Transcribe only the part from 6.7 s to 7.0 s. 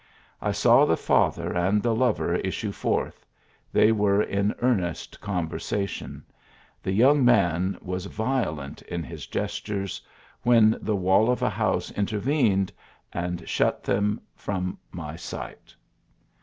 the